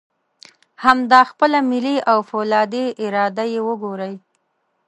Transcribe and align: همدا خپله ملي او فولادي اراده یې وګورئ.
همدا 0.83 1.21
خپله 1.31 1.59
ملي 1.69 1.95
او 2.11 2.19
فولادي 2.29 2.85
اراده 3.03 3.45
یې 3.53 3.61
وګورئ. 3.67 4.13